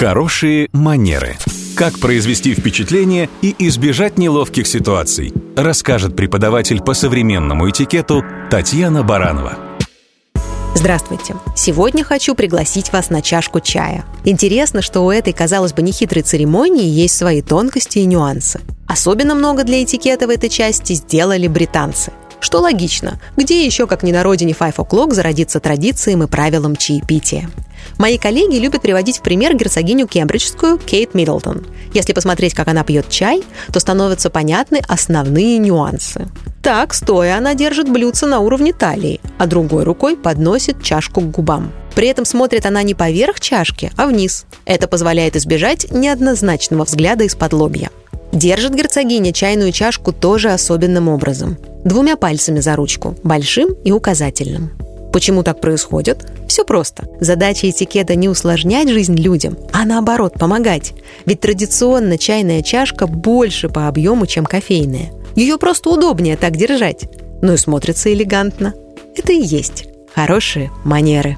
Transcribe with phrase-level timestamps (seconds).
[0.00, 1.36] Хорошие манеры.
[1.76, 9.58] Как произвести впечатление и избежать неловких ситуаций, расскажет преподаватель по современному этикету Татьяна Баранова.
[10.74, 11.36] Здравствуйте!
[11.54, 14.06] Сегодня хочу пригласить вас на чашку чая.
[14.24, 18.62] Интересно, что у этой, казалось бы, нехитрой церемонии есть свои тонкости и нюансы.
[18.88, 22.10] Особенно много для этикета в этой части сделали британцы.
[22.40, 27.50] Что логично, где еще, как не на родине Five O'Clock, зародится традициям и правилам чаепития.
[27.98, 31.66] Мои коллеги любят приводить в пример герцогиню кембриджскую Кейт Миддлтон.
[31.92, 36.28] Если посмотреть, как она пьет чай, то становятся понятны основные нюансы.
[36.62, 41.72] Так, стоя, она держит блюдце на уровне талии, а другой рукой подносит чашку к губам.
[41.94, 44.44] При этом смотрит она не поверх чашки, а вниз.
[44.64, 47.90] Это позволяет избежать неоднозначного взгляда из-под лобья.
[48.32, 51.58] Держит герцогиня чайную чашку тоже особенным образом.
[51.84, 54.70] Двумя пальцами за ручку, большим и указательным.
[55.12, 56.26] Почему так происходит?
[56.46, 57.08] Все просто.
[57.20, 60.92] Задача этикета не усложнять жизнь людям, а наоборот помогать.
[61.26, 65.10] Ведь традиционно чайная чашка больше по объему, чем кофейная.
[65.34, 67.06] Ее просто удобнее так держать.
[67.42, 68.74] Ну и смотрится элегантно.
[69.16, 71.36] Это и есть хорошие манеры.